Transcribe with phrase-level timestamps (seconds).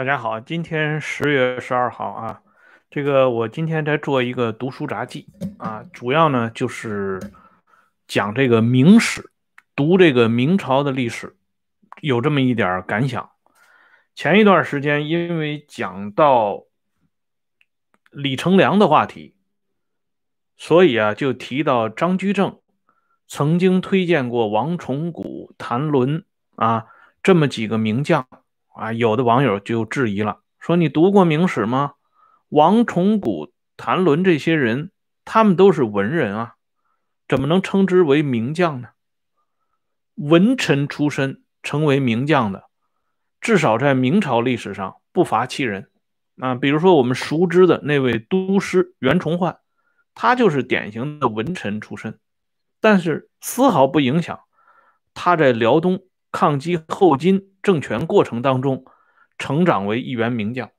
[0.00, 2.42] 大家好，今天十月十二号啊，
[2.90, 5.28] 这个我今天在做一个读书杂记
[5.58, 7.20] 啊，主要呢就是
[8.06, 9.30] 讲这个明史，
[9.76, 11.36] 读这个明朝的历史，
[12.00, 13.30] 有这么一点感想。
[14.14, 16.64] 前一段时间因为讲到
[18.10, 19.36] 李成梁的话题，
[20.56, 22.58] 所以啊就提到张居正
[23.28, 26.24] 曾经推荐过王崇古、谭纶
[26.56, 26.86] 啊
[27.22, 28.26] 这么几个名将。
[28.74, 31.94] 啊，有的网友就质疑了，说你读过明史吗？
[32.48, 34.90] 王崇古、谭纶这些人，
[35.24, 36.54] 他们都是文人啊，
[37.28, 38.90] 怎么能称之为名将呢？
[40.14, 42.64] 文臣出身成为名将的，
[43.40, 45.90] 至少在明朝历史上不乏其人
[46.38, 46.54] 啊。
[46.54, 49.58] 比如说我们熟知的那位都师袁崇焕，
[50.14, 52.18] 他就是典型的文臣出身，
[52.80, 54.40] 但是丝毫不影响
[55.12, 56.04] 他在辽东。
[56.32, 58.84] 抗击后金政权过程当中，
[59.38, 60.70] 成长为一员名将。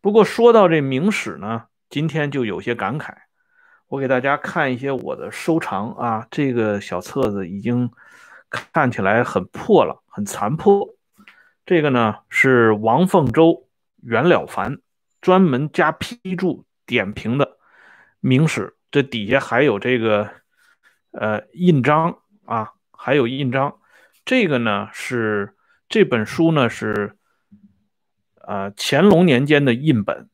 [0.00, 3.14] 不过说到这明史呢，今天就有些感慨。
[3.86, 7.90] 我给大家看一些我的收藏啊，这个小册子已经
[8.48, 10.94] 看起来很破了，很残破。
[11.66, 13.68] 这个呢是王凤洲、
[14.02, 14.78] 袁了凡
[15.20, 17.58] 专门加批注点评的
[18.18, 20.30] 明史，这底下还有这个
[21.12, 23.78] 呃印章啊，还有印章。
[24.24, 25.54] 这个呢是
[25.88, 27.16] 这本书呢是，
[28.34, 30.28] 呃乾隆年间的印本，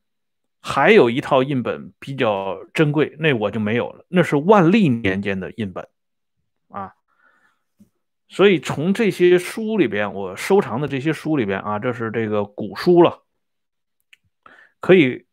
[0.61, 5.87] 还有一套印本比较珍贵，那我就没有了，那是万历年间的印本，
[6.69, 6.93] 啊，
[8.27, 13.23] 所以从这些书里边，我收藏的这些书里边啊，这是这个古书了，
[14.79, 15.25] 可以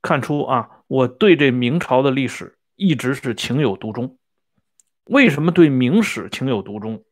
[0.00, 4.18] 看出啊，我对这明朝的历史一直是情有独钟。
[5.04, 7.04] 为什么对明史情有独钟？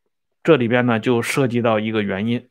[0.43, 2.49] 这里边呢，就涉及到一个原因。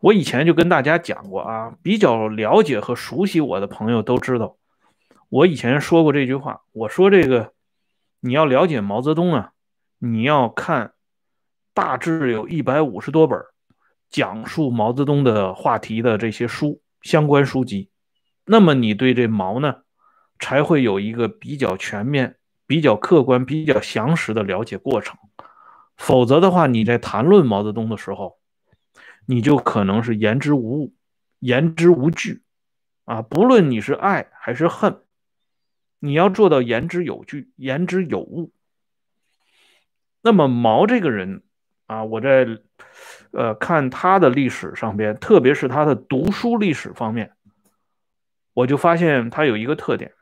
[0.00, 4.56] 我以前就跟大家讲过啊，比较了解和熟悉我的朋友都知道，
[5.28, 6.62] 我以前说过这句话。
[6.72, 7.52] 我说这个，
[8.20, 9.52] 你要了解毛泽东啊，
[9.98, 10.92] 你要看
[11.72, 13.38] 大致有一百五十多本
[14.10, 17.90] 讲述毛泽东的话题的这些书相关书籍，
[18.44, 19.82] 那么你对这毛呢，
[20.40, 25.16] 才会有一个比较全面、比较客观、比较详实的了解过程。
[25.96, 28.38] 否则的话，你在谈论毛泽东的时候，
[29.26, 30.94] 你就可能是言之无物、
[31.38, 32.42] 言之无据，
[33.04, 35.02] 啊，不论你是爱还是恨，
[36.00, 38.52] 你要做到言之有据、言之有物。
[40.22, 41.42] 那么毛这个人
[41.86, 42.46] 啊，我在
[43.32, 47.32] 呃看他的历史上边，特别是他的读书历史方面，
[48.54, 50.12] 我就发现他有一个特点，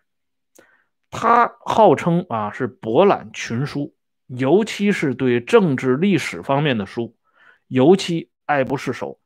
[1.11, 3.95] 他号称啊是博览群书。
[4.37, 7.17] 尤其是对政治历史方面的书，
[7.67, 9.19] 尤其爱不释手，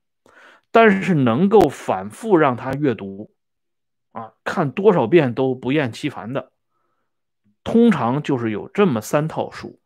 [0.70, 3.30] 但是能够反复让他阅读，
[4.12, 6.52] 啊，看多少遍都不厌其烦的，
[7.62, 9.78] 通常就是有这么三套书，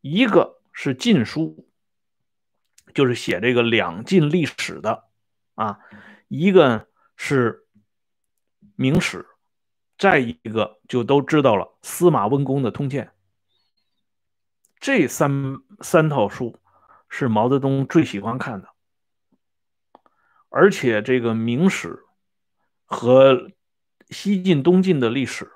[0.00, 1.68] 一个是晋书，
[2.94, 5.04] 就是写这个两晋历史的，
[5.54, 5.80] 啊，
[6.28, 7.66] 一个是
[8.74, 9.26] 明史，
[9.98, 13.12] 再一个就都知道了司马温公的通鉴。
[14.78, 16.58] 这三三套书
[17.08, 18.68] 是毛泽东最喜欢看的，
[20.48, 22.04] 而且这个明史
[22.84, 23.50] 和
[24.10, 25.50] 西晋、东晋的历史，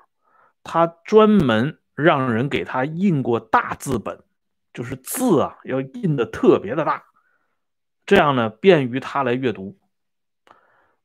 [0.63, 4.23] 他专门让人给他印过大字本，
[4.73, 7.03] 就是字啊要印的特别的大，
[8.05, 9.79] 这样呢便于他来阅读。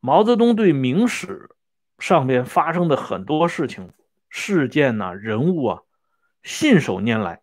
[0.00, 1.50] 毛泽东对明史
[1.98, 3.92] 上边发生的很多事情、
[4.28, 5.82] 事件呐、人物啊，
[6.42, 7.42] 信手拈来。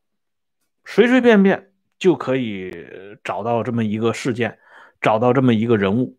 [0.85, 2.71] 随随便便就可以
[3.23, 4.59] 找到这么一个事件，
[4.99, 6.17] 找到这么一个人物，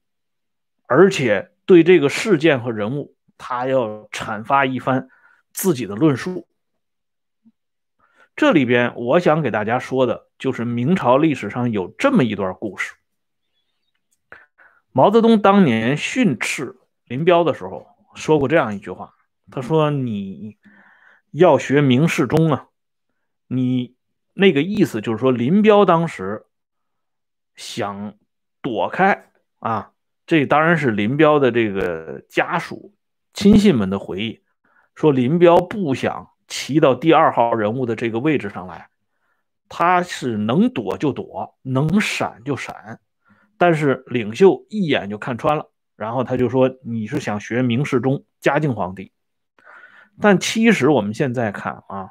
[0.86, 5.08] 而且对这个事件和人物，他要阐发一番
[5.52, 6.48] 自己的论述。
[8.34, 12.94] 这里边我想给大家说的就是明朝历史上有这么一段故事：
[14.92, 19.14] 毛泽东当年训斥林彪的时候说过这样一句话，
[19.50, 20.56] 他说：“你
[21.30, 22.68] 要学明世宗啊，
[23.46, 23.93] 你。”
[24.36, 26.44] 那个意思就是说，林彪当时
[27.54, 28.16] 想
[28.60, 29.92] 躲开啊，
[30.26, 32.92] 这当然是林彪的这个家属、
[33.32, 34.42] 亲信们的回忆，
[34.96, 38.88] 说林彪不想骑到第二号人物的这个位置上来，
[39.68, 42.98] 他是能躲就躲，能闪就闪，
[43.56, 49.12] 但是领袖一眼就看穿了，然后他就说你是想学明世宗嘉靖皇帝，
[50.20, 52.10] 但其实我们现在看啊。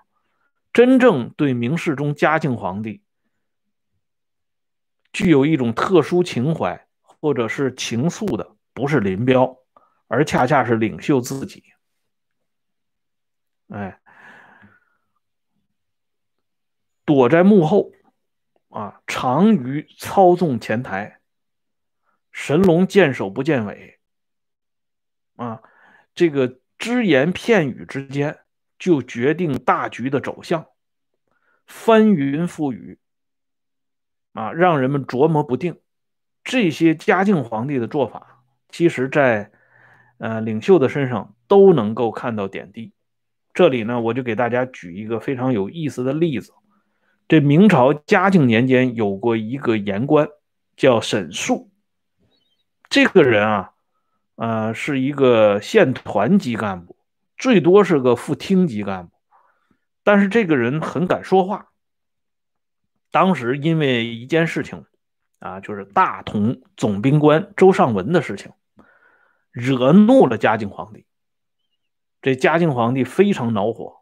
[0.73, 3.03] 真正对明世宗嘉靖皇帝
[5.13, 9.59] 具有一种特殊情怀或者是情愫的，不是林彪，
[10.07, 11.63] 而恰恰是领袖自己。
[13.67, 14.01] 哎，
[17.05, 17.91] 躲在幕后，
[18.69, 21.19] 啊，长于操纵前台，
[22.31, 23.99] 神龙见首不见尾，
[25.35, 25.61] 啊，
[26.15, 28.42] 这个只言片语之间
[28.83, 30.65] 就决定大局的走向，
[31.65, 32.99] 翻云覆雨，
[34.33, 35.79] 啊，让人们琢磨不定。
[36.43, 39.53] 这些嘉靖皇帝的做法，其实在
[40.17, 42.91] 呃领袖的身上都能够看到点滴。
[43.53, 46.51] 这里呢，我就给大家举一个非常有意思的例子。
[47.29, 50.27] 这明朝嘉靖年间有过一个言官，
[50.75, 51.71] 叫沈肃。
[52.89, 53.71] 这个人啊，
[54.35, 56.97] 呃，是一个县团级干部，
[57.37, 59.13] 最多是个副厅级干部。
[60.03, 61.69] 但是这个人很敢说话。
[63.11, 64.85] 当时因为一件事情，
[65.39, 68.51] 啊，就是大同总兵官周尚文的事情，
[69.51, 71.05] 惹怒了嘉靖皇帝。
[72.21, 74.01] 这嘉靖皇帝非常恼火，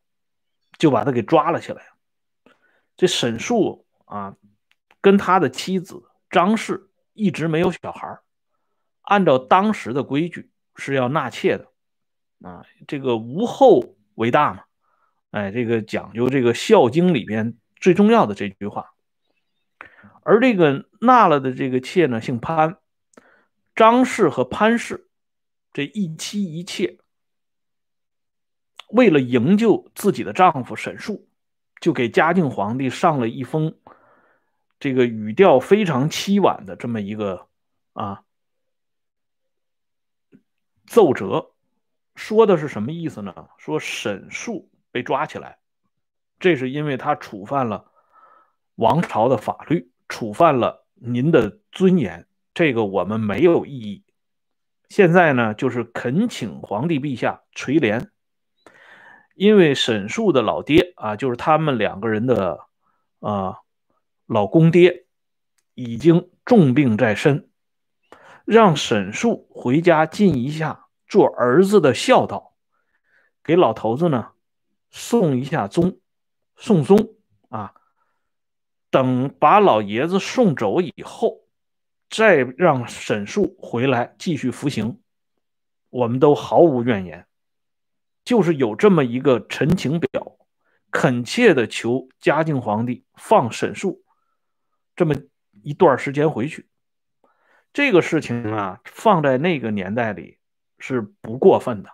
[0.77, 1.83] 就把他给抓了起来。
[2.95, 4.35] 这沈肃啊，
[5.01, 8.19] 跟他的妻子张氏一直没有小孩
[9.01, 11.70] 按照当时的规矩是要纳妾的
[12.43, 12.65] 啊。
[12.87, 14.63] 这个无后为大嘛，
[15.31, 18.93] 哎，这个讲究这个《孝经》里边最重要的这句话。
[20.23, 22.77] 而这个纳了的这个妾呢，姓潘，
[23.75, 25.09] 张氏和潘氏
[25.73, 26.97] 这一妻一妾。
[28.89, 31.27] 为了营救自己的丈夫沈树，
[31.79, 33.73] 就给嘉靖皇帝上了一封
[34.81, 37.47] 这个语调非常凄婉的这么一个
[37.93, 38.23] 啊
[40.85, 41.53] 奏折，
[42.15, 43.33] 说的是什么意思呢？
[43.57, 45.59] 说沈肃被抓起来，
[46.39, 47.91] 这是因为他触犯了
[48.75, 54.03] 王朝的法律，触犯了您的尊严，这个我们没有异议。
[54.89, 58.09] 现在呢，就是恳请皇帝陛下垂怜。
[59.33, 62.59] 因为沈树的老爹啊，就是他们两个人的
[63.21, 63.59] 啊
[64.25, 65.05] 老公爹，
[65.73, 67.49] 已经重病在身，
[68.45, 72.55] 让沈树回家尽一下做儿子的孝道，
[73.43, 74.31] 给老头子呢
[74.91, 75.99] 送一下宗，
[76.55, 77.15] 送宗
[77.49, 77.73] 啊，
[78.89, 81.41] 等把老爷子送走以后，
[82.09, 85.01] 再让沈树回来继续服刑，
[85.89, 87.27] 我们都毫无怨言。
[88.23, 90.37] 就是有这么一个陈情表，
[90.91, 94.01] 恳切的求嘉靖皇帝放沈树
[94.95, 95.13] 这么
[95.61, 96.69] 一段时间回去。
[97.73, 100.37] 这个事情啊，放在那个年代里
[100.81, 101.91] 是不过分的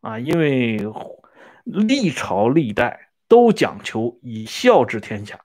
[0.00, 0.78] 啊，因为
[1.64, 5.44] 历朝历代都讲求以孝治天下，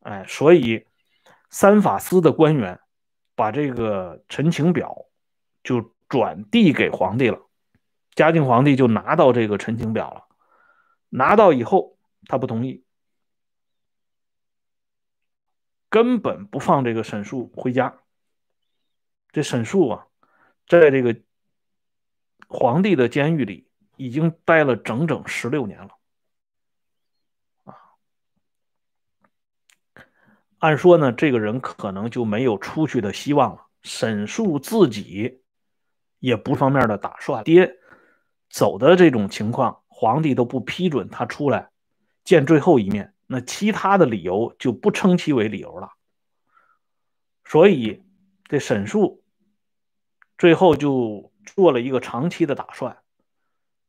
[0.00, 0.86] 哎，所以
[1.48, 2.78] 三法司的官员
[3.34, 5.06] 把这个陈情表
[5.64, 7.40] 就转递给皇帝了。
[8.14, 10.26] 嘉靖皇帝就拿到这个陈情表了，
[11.08, 11.96] 拿到以后
[12.26, 12.84] 他不同意，
[15.88, 18.00] 根本不放这个沈肃回家。
[19.32, 20.06] 这沈肃啊，
[20.78, 21.20] 在这个
[22.46, 25.98] 皇帝的监狱里已经待了整整十六年了，
[27.64, 27.74] 啊，
[30.58, 33.66] 按说呢，这个人可能就没有出去的希望了。
[33.82, 35.42] 沈肃自己
[36.20, 37.76] 也不方面的打算，爹。
[38.48, 41.70] 走的这种情况，皇帝都不批准他出来
[42.22, 45.90] 见最后一面，那其他的理由就不称其为理由了。
[47.44, 48.04] 所以，
[48.44, 49.24] 这沈肃
[50.40, 52.96] 最后就做了一个长期的打算。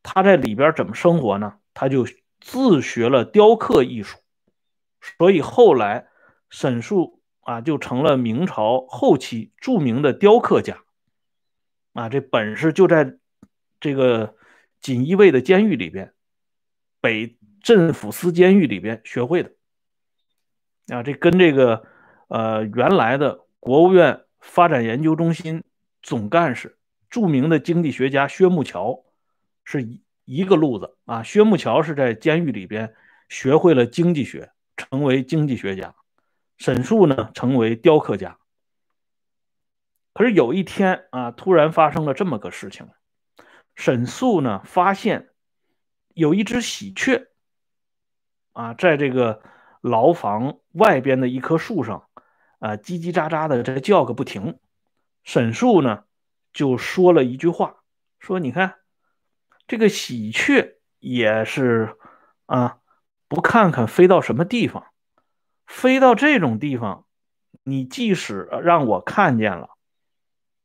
[0.03, 1.55] 他在里边怎么生活呢？
[1.73, 2.05] 他就
[2.39, 4.19] 自学了雕刻艺术，
[5.17, 6.07] 所以后来
[6.51, 10.83] 沈肃啊就成了明朝后期著名的雕刻家。
[11.93, 13.17] 啊，这本事就在
[13.79, 14.35] 这个。
[14.81, 16.11] 锦衣卫的监狱里边，
[17.01, 19.51] 北镇抚司监狱里边学会的
[20.87, 21.85] 啊，这跟这个
[22.29, 25.63] 呃原来的国务院发展研究中心
[26.01, 26.77] 总干事、
[27.09, 29.03] 著名的经济学家薛木桥
[29.63, 31.23] 是一一个路子啊。
[31.23, 32.95] 薛木桥是在监狱里边
[33.29, 35.93] 学会了经济学，成为经济学家；
[36.57, 38.37] 沈肃呢，成为雕刻家。
[40.13, 42.89] 可是有一天啊，突然发生了这么个事情。
[43.75, 45.29] 沈肃呢，发现
[46.13, 47.29] 有一只喜鹊
[48.51, 49.41] 啊，在这个
[49.79, 52.09] 牢房外边的一棵树上
[52.59, 54.59] 啊，叽叽喳喳的在叫个不停。
[55.23, 56.03] 沈肃呢，
[56.53, 57.77] 就说了一句话，
[58.19, 58.75] 说：“你看，
[59.67, 61.95] 这个喜鹊也是
[62.45, 62.79] 啊，
[63.27, 64.87] 不看看飞到什么地方，
[65.65, 67.05] 飞到这种地方，
[67.63, 69.69] 你即使让我看见了，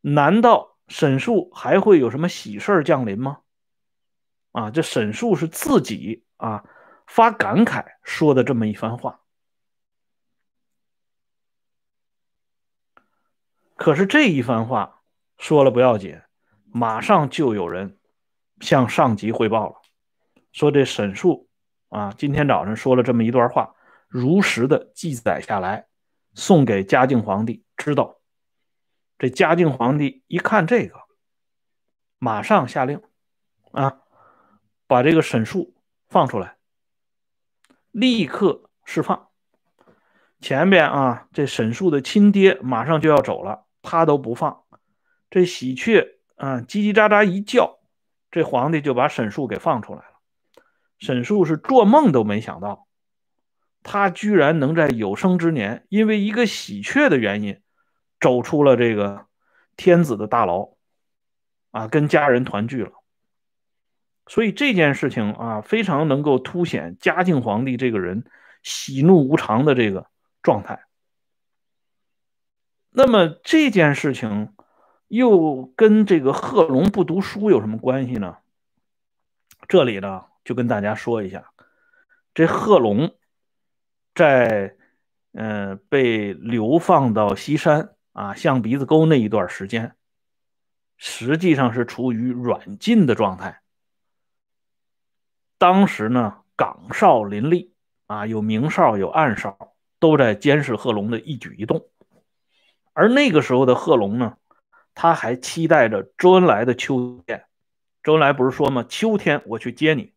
[0.00, 3.40] 难道沈树还会有什么喜事降临吗？
[4.52, 6.64] 啊，这沈树是自己啊
[7.06, 9.20] 发感慨说的这么一番话。
[13.76, 15.02] 可是这一番话
[15.36, 16.18] 说了不要紧，
[16.64, 17.98] 马上就有人
[18.60, 19.74] 向上级汇报了，
[20.50, 21.48] 说这沈树
[21.90, 23.74] 啊今天早上说了这么一段话，
[24.08, 25.86] 如实的记载下来，
[26.32, 28.16] 送给嘉靖皇帝知道。
[29.18, 30.94] 这嘉靖皇帝一看这个，
[32.18, 33.02] 马上下令
[33.72, 34.00] 啊，
[34.86, 35.74] 把这个沈树
[36.08, 36.56] 放出来，
[37.90, 39.28] 立刻释放。
[40.40, 43.65] 前边啊，这沈树的亲爹马上就要走了。
[43.88, 44.64] 他都不放，
[45.30, 47.78] 这喜鹊啊叽叽喳喳一叫，
[48.32, 50.20] 这皇帝就把沈树给放出来了。
[50.98, 52.88] 沈树是做梦都没想到，
[53.84, 57.62] 他居然能在有生之年，因为一个喜鹊的原因，
[58.18, 59.26] 走出了这个
[59.76, 60.70] 天子的大牢，
[61.70, 62.90] 啊，跟家人团聚了。
[64.26, 68.24] 所以这件事情啊，非常能够凸显嘉靖皇帝这个人
[68.64, 70.08] 喜怒无常的这个
[70.42, 70.85] 状态。
[72.98, 74.54] 那么这件事情
[75.08, 78.38] 又跟这个贺龙不读书有什么关系呢？
[79.68, 81.50] 这里呢就跟大家说一下，
[82.32, 83.14] 这贺龙
[84.14, 84.76] 在
[85.32, 89.94] 嗯被流放到西山啊象鼻子沟那一段时间，
[90.96, 93.60] 实际上是处于软禁的状态。
[95.58, 97.74] 当时呢岗哨林立
[98.06, 101.90] 啊，有明哨有暗哨，都在监视贺龙的一举一动。
[102.96, 104.38] 而那个时候的贺龙呢，
[104.94, 107.44] 他还期待着周恩来的秋天。
[108.02, 108.86] 周恩来不是说吗？
[108.88, 110.14] 秋天我去接你。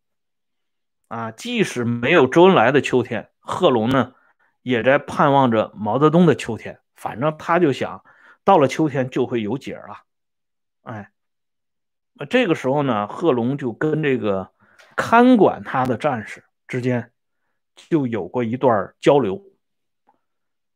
[1.08, 4.14] 啊，即使没有周恩来的秋天，贺龙呢，
[4.62, 6.80] 也在盼望着毛泽东的秋天。
[6.94, 8.02] 反正他就想，
[8.44, 10.04] 到了秋天就会有解了。
[10.80, 11.10] 哎，
[12.14, 14.52] 那这个时候呢，贺龙就跟这个
[14.96, 17.12] 看管他的战士之间
[17.76, 19.49] 就有过一段交流。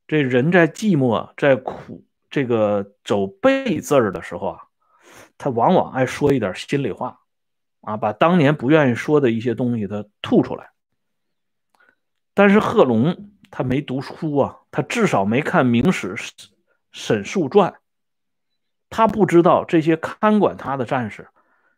[0.06, 4.61] 这人在寂寞、在苦、这个走背字儿的时候啊，
[5.38, 7.20] 他往往爱说一点心里话，
[7.80, 10.70] 啊，把当年不愿意说的一些东西他吐出来。
[12.34, 16.14] 但是贺龙他没读书啊，他至少没看《明史·
[16.92, 17.70] 沈树传》，
[18.90, 21.28] 他不知道这些看管他的战士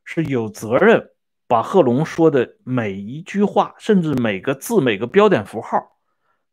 [0.05, 1.11] 是有责任
[1.47, 5.96] 把贺龙说的每一句话，甚至每个字、每个标点符号。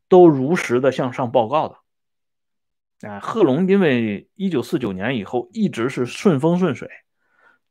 [0.07, 6.89] 都如实的向上报告的，啊，贺龙因为一九四九年以后一直是顺风顺水，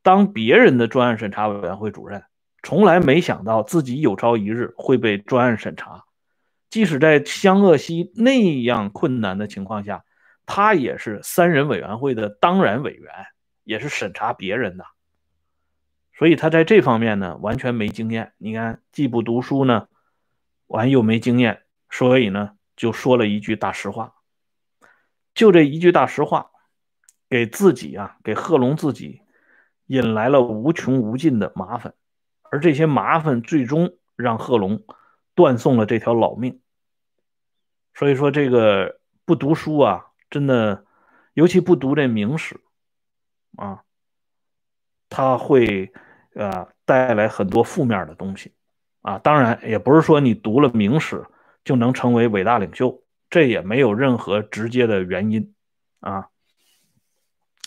[0.01, 2.23] 当别人的专案审查委员会主任，
[2.61, 6.03] 从来没想到自己有朝一日会被专案审查，
[6.69, 10.03] 即使在湘鄂西那样困难的情况下，
[10.45, 13.11] 他也是三人委员会的当然委员，
[13.63, 14.85] 也是审查别人的，
[16.17, 18.33] 所以他在这方面呢完全没经验。
[18.37, 19.87] 你看，既不读书呢，
[20.67, 21.62] 完又没经验。
[21.95, 24.15] 所以呢，就说了一句大实话，
[25.35, 26.49] 就这一句大实话，
[27.29, 29.21] 给自己啊，给贺龙自己
[29.85, 31.93] 引来了无穷无尽的麻烦，
[32.41, 34.83] 而这些麻烦最终让贺龙
[35.35, 36.61] 断送了这条老命。
[37.93, 40.85] 所以说，这个不读书啊，真的，
[41.35, 42.59] 尤其不读这明史
[43.55, 43.83] 啊，
[45.09, 45.93] 他会
[46.33, 48.51] 呃带来很多负面的东西
[49.03, 49.19] 啊。
[49.19, 51.23] 当然，也不是说你读了明史。
[51.63, 55.53] 就能成为伟大领袖，这也没有任何直接的原因
[56.01, 56.27] 啊。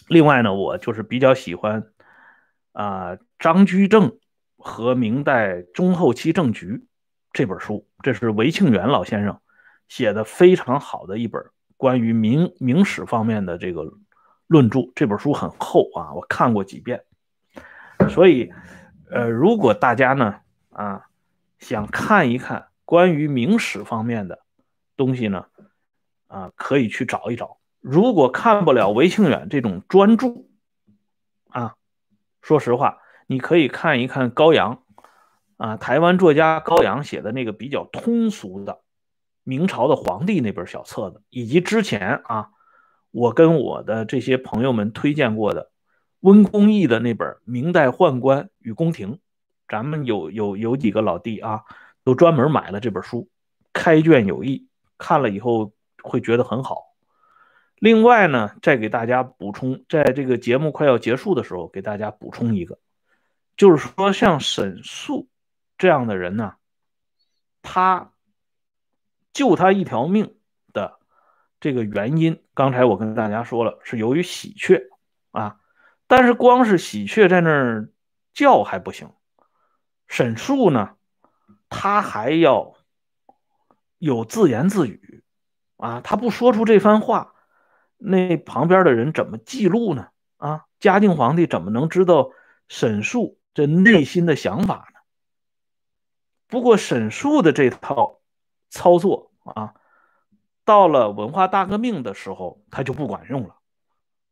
[0.07, 1.91] 另外呢，我就是比较喜欢
[2.73, 4.19] 啊张居正
[4.59, 6.87] 和明代中后期政局
[7.33, 9.41] 这本书，这是韦庆元老先生
[9.89, 11.43] 写的非常好的一本
[11.77, 13.95] 关于明明史方面的这个
[14.47, 14.93] 论著。
[14.95, 17.03] 这本书很厚啊，我看过几遍。
[18.11, 18.53] 所以，
[19.11, 20.37] 呃，如果大家呢
[20.71, 21.07] 啊
[21.59, 22.67] 想看一看。
[22.87, 24.39] 关于明史方面的
[24.97, 25.47] 东西呢，
[26.29, 27.59] 啊，可以去找一找。
[27.81, 30.45] 如果看不了韦庆远这种专著，
[31.49, 31.75] 啊，
[32.41, 34.85] 说实话，你可以看一看高阳，
[35.57, 38.81] 啊，台湾作家高阳写的那个比较通俗的
[39.43, 42.51] 明朝的皇帝那本小册子，以及之前啊，
[43.11, 45.73] 我跟我的这些朋友们推荐过的
[46.21, 49.15] 温公义的那本《明代宦官与宫廷》，
[49.69, 51.65] 咱们有有有几个老弟啊。
[52.07, 53.29] 都专门买了这本书，
[53.73, 55.73] 开卷有益，看了以后
[56.05, 56.95] 会觉得很好。
[57.81, 62.79] 另外呢，再给大家补充，在这个节目快要结束的时候，给大家补充一个，
[63.57, 65.29] 就是说像沈素
[65.77, 66.55] 这样的人呢，
[67.61, 68.13] 他
[69.33, 70.37] 救他一条命
[70.73, 71.01] 的
[71.59, 74.91] 这个原因，刚才我跟大家说了，是由于喜鹊
[75.33, 75.59] 啊。
[76.07, 77.91] 但是光是喜鹊在那儿
[78.33, 79.11] 叫还不行，
[80.07, 80.95] 沈素呢，
[81.69, 82.75] 他还要
[83.99, 85.25] 有自言自语
[85.77, 87.35] 啊，他不说出这番话，
[87.97, 90.09] 那旁边的人怎么记录呢？
[90.37, 92.31] 啊，嘉靖皇帝怎么能知道
[92.69, 95.01] 沈树这内心的想法呢？
[96.47, 98.21] 不过沈树的这套
[98.71, 99.75] 操作啊，
[100.65, 103.57] 到了文化大革命的时候，他就不管用了。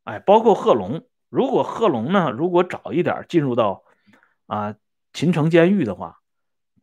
[0.04, 1.06] 哎，包括贺龙。
[1.30, 2.30] 如果贺龙呢？
[2.30, 3.82] 如果早一点进入到
[4.46, 4.76] 啊
[5.12, 6.20] 秦城监狱的话，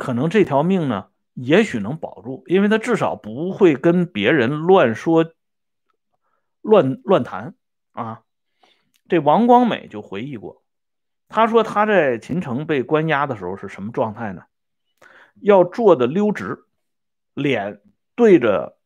[0.01, 5.31] 可能这条命呢，也许能保住，因为他至少不会跟别人乱说、
[6.62, 7.53] 乱乱谈
[7.91, 8.24] 啊。
[9.08, 10.63] 这王光美就回忆过，
[11.27, 14.46] 他说他在秦城被关押的时候是什么状态呢？
[15.36, 16.65] 要坐的溜直，
[17.36, 17.79] 脸
[18.15, 18.79] 对着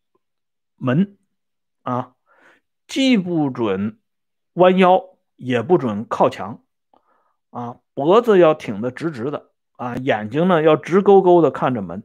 [0.76, 1.18] 门
[1.84, 2.14] 啊，
[2.88, 4.00] 既不准
[4.52, 5.16] 弯腰。
[5.38, 6.64] 也不准靠墙，
[7.52, 12.04] 啊，脖子要挺得直直的，啊，眼睛呢要直勾勾的看着门，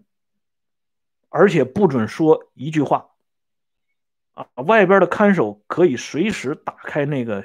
[1.28, 3.10] 而且不准说一句话，
[4.34, 7.44] 啊，外边的看守可以随时打开那个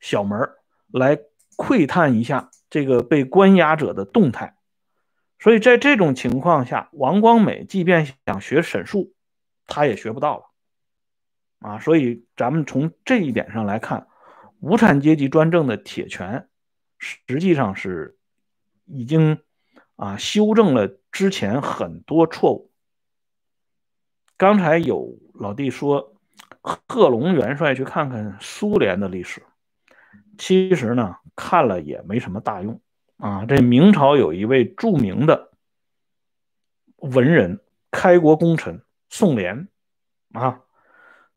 [0.00, 0.50] 小门
[0.92, 1.18] 来
[1.56, 4.56] 窥探一下这个被关押者的动态，
[5.38, 9.12] 所以在这种情况下，王光美即便想学审术，
[9.66, 10.44] 他也学不到了，
[11.60, 14.06] 啊，所以咱们从这一点上来看。
[14.60, 16.48] 无产阶级专政的铁拳，
[16.98, 18.18] 实际上是
[18.86, 19.38] 已经
[19.98, 22.70] 啊修正了之前很多错误。
[24.38, 26.14] 刚才有老弟说，
[26.62, 29.42] 贺龙元帅去看看苏联的历史，
[30.38, 32.80] 其实呢看了也没什么大用
[33.18, 33.44] 啊。
[33.44, 35.50] 这明朝有一位著名的
[36.96, 39.68] 文人、开国功臣宋濂
[40.32, 40.62] 啊，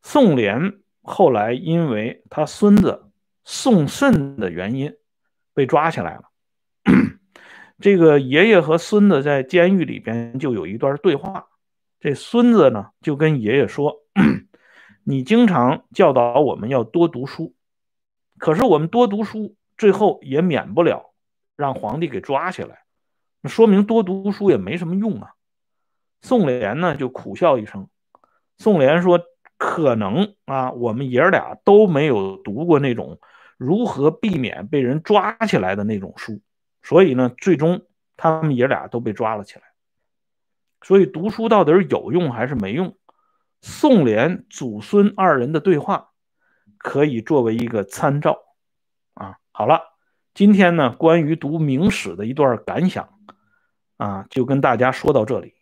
[0.00, 3.08] 宋濂后来因为他孙子。
[3.44, 4.96] 宋慎的原因
[5.52, 6.30] 被抓起来了。
[7.82, 11.48] 这个爷爷和孙子在监狱里边就有一段对话。
[11.98, 14.04] 这孙子呢就跟爷爷说
[15.02, 17.54] ：“你经常教导我们要多读书，
[18.38, 21.12] 可是我们多读书，最后也免不了
[21.56, 22.84] 让皇帝给抓起来。
[23.40, 25.32] 那说明多读书也没什么用啊。”
[26.22, 27.88] 宋濂呢就苦笑一声。
[28.58, 29.20] 宋濂说
[29.58, 33.18] ：“可能啊，我们爷儿俩都没有读过那种。”
[33.58, 36.40] 如何避免被人抓起来的那种书，
[36.82, 39.62] 所以呢，最终他们爷俩都被抓了起来。
[40.82, 42.96] 所以读书到底是有用还是没用？
[43.60, 46.10] 宋濂祖孙二人的对话
[46.78, 48.38] 可以作为一个参照
[49.14, 49.38] 啊。
[49.52, 49.82] 好了，
[50.34, 53.18] 今天呢，关于读明史的一段感想
[53.96, 55.54] 啊，就跟大家说到这里。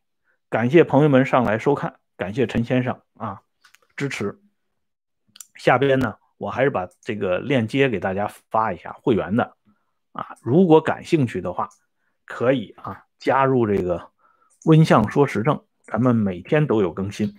[0.49, 3.43] 感谢朋友们上来收看，感谢陈先生啊
[3.97, 4.41] 支持。
[5.55, 6.17] 下边呢。
[6.41, 9.59] 我还是把这个链接给大家发一下，会员的
[10.13, 11.69] 啊，如果感兴趣的话，
[12.25, 14.11] 可以啊加入这个
[14.65, 17.35] 温相说时政，咱们每天都有更新。